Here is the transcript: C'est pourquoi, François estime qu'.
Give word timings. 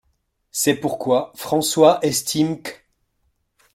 C'est 0.51 0.73
pourquoi, 0.73 1.31
François 1.35 1.99
estime 2.01 2.59
qu'. 2.63 2.73